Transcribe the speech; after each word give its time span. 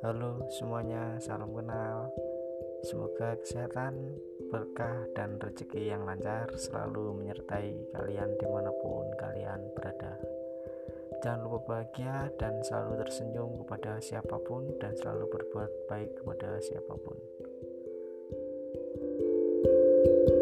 Halo 0.00 0.48
semuanya, 0.48 1.20
salam 1.20 1.52
kenal. 1.52 2.08
Semoga 2.88 3.36
kesehatan, 3.36 4.16
berkah, 4.48 5.04
dan 5.12 5.36
rezeki 5.36 5.92
yang 5.92 6.08
lancar 6.08 6.48
selalu 6.56 7.20
menyertai 7.20 7.92
kalian 7.92 8.32
di 8.40 8.46
mana 8.48 8.72
pun 8.80 9.04
kalian 9.20 9.60
berada. 9.76 10.16
Jangan 11.20 11.44
lupa 11.44 11.58
bahagia 11.68 12.32
dan 12.40 12.64
selalu 12.64 13.04
tersenyum 13.04 13.60
kepada 13.60 14.00
siapa 14.00 14.40
pun 14.40 14.64
dan 14.80 14.96
selalu 14.96 15.28
berbuat 15.28 15.70
baik 15.92 16.16
kepada 16.16 16.56
siapa 16.64 16.94
pun. 16.96 17.18
thank 20.00 20.30
you 20.32 20.39